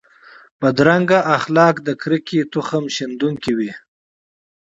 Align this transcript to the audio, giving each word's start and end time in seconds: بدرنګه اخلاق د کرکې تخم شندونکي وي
بدرنګه 0.59 1.19
اخلاق 1.37 1.75
د 1.87 1.89
کرکې 2.01 2.39
تخم 2.53 2.83
شندونکي 2.95 3.51
وي 3.57 3.71